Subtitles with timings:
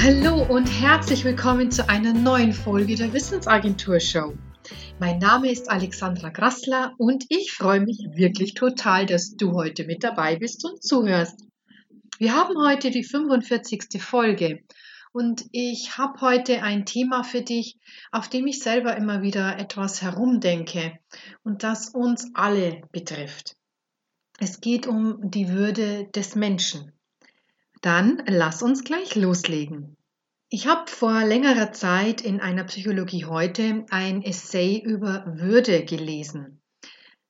[0.00, 4.32] Hallo und herzlich willkommen zu einer neuen Folge der Wissensagentur Show.
[5.00, 10.04] Mein Name ist Alexandra Grassler und ich freue mich wirklich total, dass du heute mit
[10.04, 11.44] dabei bist und zuhörst.
[12.16, 14.00] Wir haben heute die 45.
[14.00, 14.60] Folge
[15.12, 17.76] und ich habe heute ein Thema für dich,
[18.12, 20.96] auf dem ich selber immer wieder etwas herumdenke
[21.42, 23.56] und das uns alle betrifft.
[24.38, 26.92] Es geht um die Würde des Menschen.
[27.80, 29.96] Dann lass uns gleich loslegen.
[30.50, 36.62] Ich habe vor längerer Zeit in einer Psychologie heute ein Essay über Würde gelesen.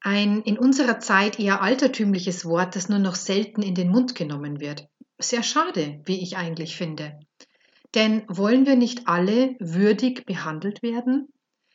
[0.00, 4.60] Ein in unserer Zeit eher altertümliches Wort, das nur noch selten in den Mund genommen
[4.60, 4.88] wird.
[5.18, 7.18] Sehr schade, wie ich eigentlich finde.
[7.94, 11.28] Denn wollen wir nicht alle würdig behandelt werden?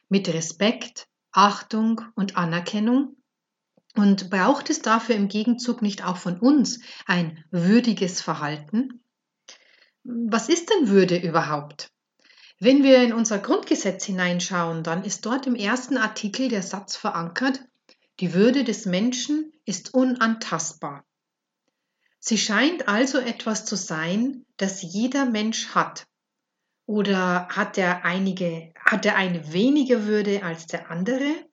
[0.09, 3.17] Mit Respekt, Achtung und Anerkennung?
[3.95, 9.01] Und braucht es dafür im Gegenzug nicht auch von uns ein würdiges Verhalten?
[10.03, 11.91] Was ist denn Würde überhaupt?
[12.59, 17.61] Wenn wir in unser Grundgesetz hineinschauen, dann ist dort im ersten Artikel der Satz verankert,
[18.19, 21.03] die Würde des Menschen ist unantastbar.
[22.19, 26.07] Sie scheint also etwas zu sein, das jeder Mensch hat.
[26.85, 31.44] Oder hat er einige, hat er eine weniger Würde als der andere?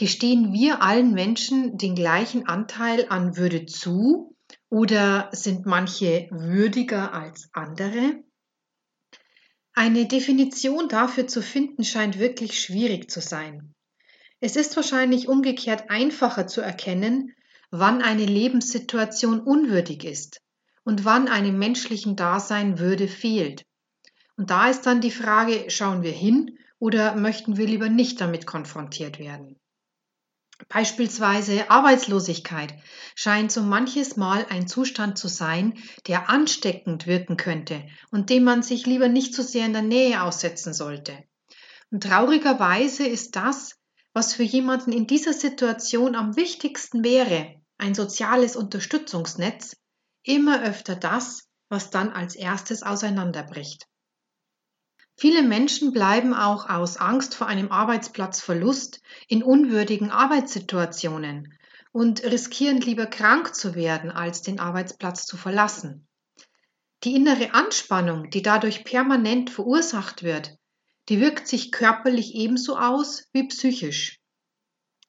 [0.00, 4.34] Gestehen wir allen Menschen den gleichen Anteil an Würde zu
[4.70, 8.24] oder sind manche würdiger als andere?
[9.74, 13.74] Eine Definition dafür zu finden scheint wirklich schwierig zu sein.
[14.40, 17.34] Es ist wahrscheinlich umgekehrt einfacher zu erkennen,
[17.70, 20.40] wann eine Lebenssituation unwürdig ist
[20.82, 23.66] und wann einem menschlichen Dasein Würde fehlt.
[24.38, 28.46] Und da ist dann die Frage, schauen wir hin oder möchten wir lieber nicht damit
[28.46, 29.59] konfrontiert werden?
[30.68, 32.74] Beispielsweise Arbeitslosigkeit
[33.14, 38.62] scheint so manches Mal ein Zustand zu sein, der ansteckend wirken könnte und dem man
[38.62, 41.24] sich lieber nicht so sehr in der Nähe aussetzen sollte.
[41.90, 43.76] Und traurigerweise ist das,
[44.12, 49.76] was für jemanden in dieser Situation am wichtigsten wäre, ein soziales Unterstützungsnetz,
[50.22, 53.89] immer öfter das, was dann als erstes auseinanderbricht.
[55.20, 61.52] Viele Menschen bleiben auch aus Angst vor einem Arbeitsplatzverlust in unwürdigen Arbeitssituationen
[61.92, 66.08] und riskieren lieber krank zu werden, als den Arbeitsplatz zu verlassen.
[67.04, 70.56] Die innere Anspannung, die dadurch permanent verursacht wird,
[71.10, 74.20] die wirkt sich körperlich ebenso aus wie psychisch.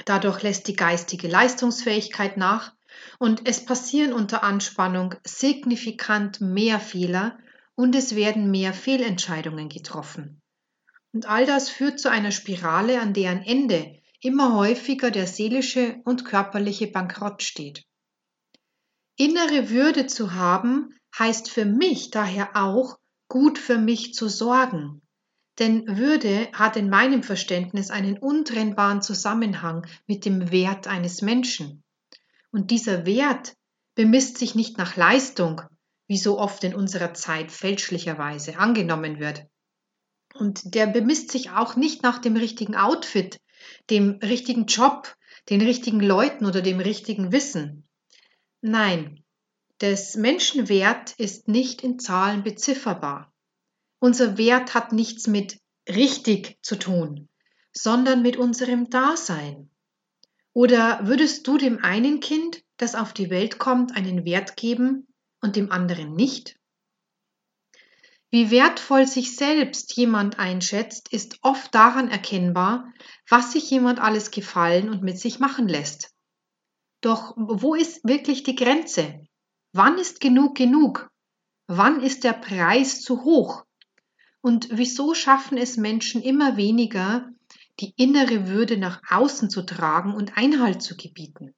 [0.04, 2.74] Dadurch lässt die geistige Leistungsfähigkeit nach
[3.18, 7.38] und es passieren unter Anspannung signifikant mehr Fehler
[7.82, 10.40] und es werden mehr Fehlentscheidungen getroffen.
[11.14, 16.24] Und all das führt zu einer Spirale, an deren Ende immer häufiger der seelische und
[16.24, 17.84] körperliche Bankrott steht.
[19.18, 25.02] Innere Würde zu haben heißt für mich daher auch, gut für mich zu sorgen.
[25.58, 31.84] Denn Würde hat in meinem Verständnis einen untrennbaren Zusammenhang mit dem Wert eines Menschen.
[32.52, 33.56] Und dieser Wert
[33.96, 35.64] bemisst sich nicht nach Leistung,
[36.12, 39.46] wie so oft in unserer Zeit fälschlicherweise angenommen wird.
[40.34, 43.40] Und der bemisst sich auch nicht nach dem richtigen Outfit,
[43.90, 45.16] dem richtigen Job,
[45.50, 47.88] den richtigen Leuten oder dem richtigen Wissen.
[48.60, 49.24] Nein,
[49.80, 53.34] des Menschen Wert ist nicht in Zahlen bezifferbar.
[54.00, 57.30] Unser Wert hat nichts mit richtig zu tun,
[57.72, 59.70] sondern mit unserem Dasein.
[60.52, 65.08] Oder würdest du dem einen Kind, das auf die Welt kommt, einen Wert geben,
[65.42, 66.56] und dem anderen nicht?
[68.30, 72.94] Wie wertvoll sich selbst jemand einschätzt, ist oft daran erkennbar,
[73.28, 76.14] was sich jemand alles gefallen und mit sich machen lässt.
[77.02, 79.28] Doch wo ist wirklich die Grenze?
[79.74, 81.10] Wann ist genug genug?
[81.68, 83.66] Wann ist der Preis zu hoch?
[84.40, 87.30] Und wieso schaffen es Menschen immer weniger,
[87.80, 91.54] die innere Würde nach außen zu tragen und Einhalt zu gebieten?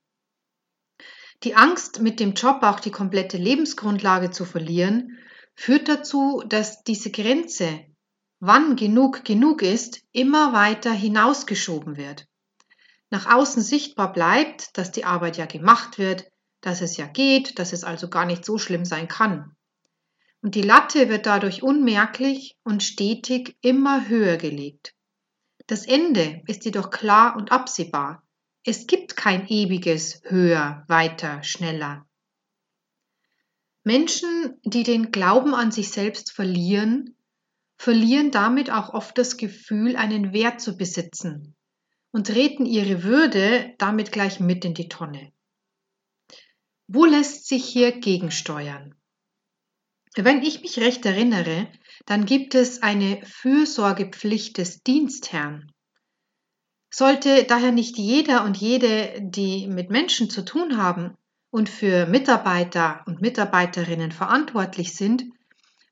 [1.43, 5.17] Die Angst, mit dem Job auch die komplette Lebensgrundlage zu verlieren,
[5.55, 7.81] führt dazu, dass diese Grenze,
[8.39, 12.27] wann genug genug ist, immer weiter hinausgeschoben wird.
[13.09, 16.31] Nach außen sichtbar bleibt, dass die Arbeit ja gemacht wird,
[16.61, 19.55] dass es ja geht, dass es also gar nicht so schlimm sein kann.
[20.41, 24.95] Und die Latte wird dadurch unmerklich und stetig immer höher gelegt.
[25.67, 28.23] Das Ende ist jedoch klar und absehbar.
[28.65, 32.07] Es gibt kein ewiges höher, weiter, schneller.
[33.83, 37.18] Menschen, die den Glauben an sich selbst verlieren,
[37.75, 41.56] verlieren damit auch oft das Gefühl, einen Wert zu besitzen
[42.12, 45.33] und treten ihre Würde damit gleich mit in die Tonne.
[46.88, 48.95] Wo lässt sich hier gegensteuern?
[50.15, 51.68] Wenn ich mich recht erinnere,
[52.06, 55.72] dann gibt es eine Fürsorgepflicht des Dienstherrn.
[56.95, 61.17] Sollte daher nicht jeder und jede, die mit Menschen zu tun haben
[61.49, 65.23] und für Mitarbeiter und Mitarbeiterinnen verantwortlich sind,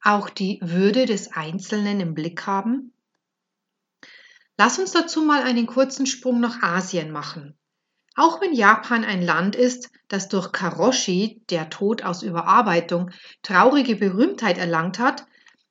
[0.04, 2.94] auch die Würde des Einzelnen im Blick haben?
[4.60, 7.58] Lass uns dazu mal einen kurzen Sprung nach Asien machen.
[8.14, 13.10] Auch wenn Japan ein Land ist, das durch Karoshi, der Tod aus Überarbeitung,
[13.42, 15.26] traurige Berühmtheit erlangt hat,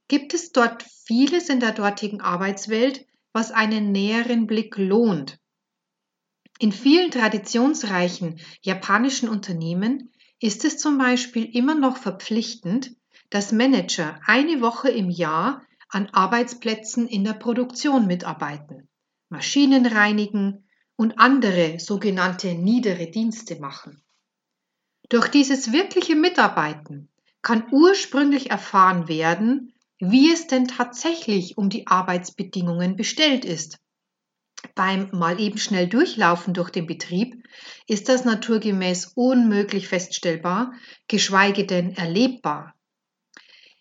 [0.08, 5.38] gibt es dort vieles in der dortigen Arbeitswelt, was einen näheren Blick lohnt.
[6.58, 12.96] In vielen traditionsreichen japanischen Unternehmen ist es zum Beispiel immer noch verpflichtend,
[13.30, 18.88] dass Manager eine Woche im Jahr an Arbeitsplätzen in der Produktion mitarbeiten,
[19.28, 24.02] Maschinen reinigen und andere sogenannte niedere Dienste machen.
[25.08, 27.08] Durch dieses wirkliche Mitarbeiten
[27.42, 33.79] kann ursprünglich erfahren werden, wie es denn tatsächlich um die Arbeitsbedingungen bestellt ist.
[34.75, 37.47] Beim mal eben schnell durchlaufen durch den Betrieb
[37.87, 40.73] ist das naturgemäß unmöglich feststellbar,
[41.06, 42.75] geschweige denn erlebbar.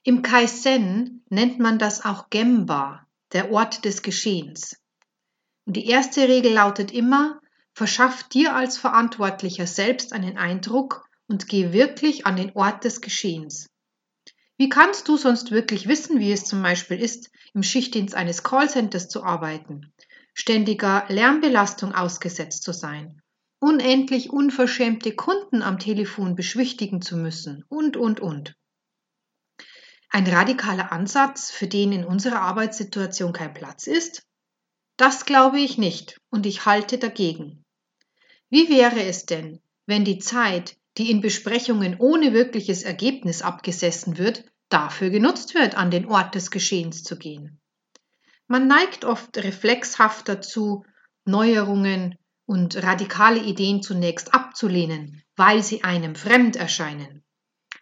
[0.04, 4.78] Im Kaizen nennt man das auch Gemba, der Ort des Geschehens.
[5.66, 7.40] Und die erste Regel lautet immer,
[7.74, 13.70] verschaff dir als Verantwortlicher selbst einen Eindruck und geh wirklich an den Ort des Geschehens.
[14.60, 19.08] Wie kannst du sonst wirklich wissen, wie es zum Beispiel ist, im Schichtdienst eines Callcenters
[19.08, 19.94] zu arbeiten,
[20.34, 23.22] ständiger Lärmbelastung ausgesetzt zu sein,
[23.62, 28.58] unendlich unverschämte Kunden am Telefon beschwichtigen zu müssen und, und, und.
[30.10, 34.24] Ein radikaler Ansatz, für den in unserer Arbeitssituation kein Platz ist?
[34.98, 37.64] Das glaube ich nicht und ich halte dagegen.
[38.50, 44.44] Wie wäre es denn, wenn die Zeit, die in Besprechungen ohne wirkliches Ergebnis abgesessen wird,
[44.70, 47.60] dafür genutzt wird, an den Ort des Geschehens zu gehen?
[48.48, 50.84] Man neigt oft reflexhaft dazu,
[51.26, 52.16] Neuerungen
[52.46, 57.24] und radikale Ideen zunächst abzulehnen, weil sie einem fremd erscheinen.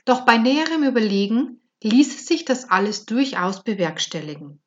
[0.03, 4.62] Doch bei näherem Überlegen ließe sich das alles durchaus bewerkstelligen.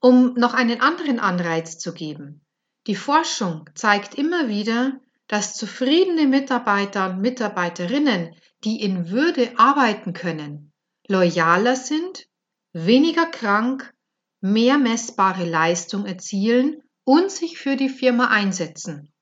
[0.00, 2.44] Um noch einen anderen Anreiz zu geben.
[2.86, 5.00] Die Forschung zeigt immer wieder,
[5.34, 10.72] dass zufriedene Mitarbeiter und Mitarbeiterinnen, die in Würde arbeiten können,
[11.08, 12.28] loyaler sind,
[12.72, 13.92] weniger krank,
[14.40, 19.12] mehr messbare Leistung erzielen und sich für die Firma einsetzen.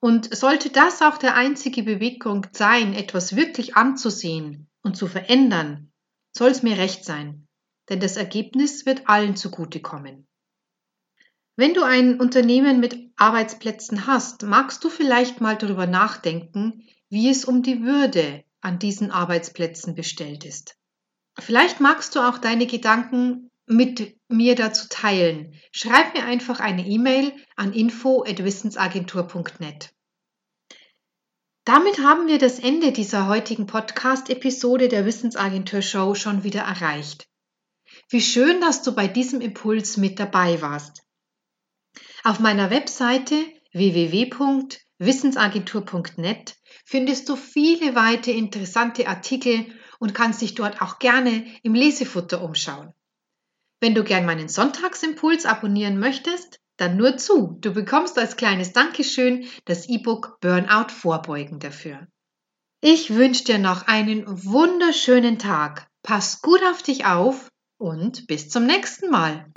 [0.00, 5.92] Und sollte das auch der einzige Beweggrund sein, etwas wirklich anzusehen, und zu verändern,
[6.34, 7.46] soll es mir recht sein,
[7.90, 10.26] denn das Ergebnis wird allen zugutekommen.
[11.62, 17.44] Wenn du ein Unternehmen mit Arbeitsplätzen hast, magst du vielleicht mal darüber nachdenken, wie es
[17.44, 20.74] um die Würde an diesen Arbeitsplätzen bestellt ist.
[21.38, 25.54] Vielleicht magst du auch deine Gedanken mit mir dazu teilen.
[25.70, 29.94] Schreib mir einfach eine E-Mail an info@wissensagentur.net.
[31.64, 37.28] Damit haben wir das Ende dieser heutigen Podcast-Episode der Wissensagentur Show schon wieder erreicht.
[38.08, 41.04] Wie schön, dass du bei diesem Impuls mit dabei warst.
[42.24, 43.34] Auf meiner Webseite
[43.72, 49.66] www.wissensagentur.net findest du viele weitere interessante Artikel
[49.98, 52.92] und kannst dich dort auch gerne im Lesefutter umschauen.
[53.80, 57.58] Wenn du gern meinen Sonntagsimpuls abonnieren möchtest, dann nur zu.
[57.60, 62.06] Du bekommst als kleines Dankeschön das E-Book Burnout vorbeugen dafür.
[62.80, 65.88] Ich wünsche dir noch einen wunderschönen Tag.
[66.04, 67.48] Pass gut auf dich auf
[67.78, 69.52] und bis zum nächsten Mal.